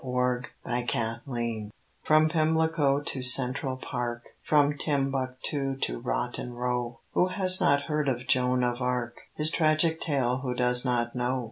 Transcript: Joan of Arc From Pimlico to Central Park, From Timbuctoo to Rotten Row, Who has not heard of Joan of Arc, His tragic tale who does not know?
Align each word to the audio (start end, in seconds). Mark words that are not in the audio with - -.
Joan 0.03 0.45
of 0.65 0.73
Arc 0.95 1.73
From 2.01 2.27
Pimlico 2.27 3.01
to 3.01 3.21
Central 3.21 3.77
Park, 3.77 4.29
From 4.41 4.73
Timbuctoo 4.75 5.75
to 5.79 5.99
Rotten 5.99 6.53
Row, 6.53 7.01
Who 7.11 7.27
has 7.27 7.61
not 7.61 7.81
heard 7.83 8.09
of 8.09 8.25
Joan 8.25 8.63
of 8.63 8.81
Arc, 8.81 9.21
His 9.35 9.51
tragic 9.51 10.01
tale 10.01 10.37
who 10.39 10.55
does 10.55 10.83
not 10.83 11.13
know? 11.13 11.39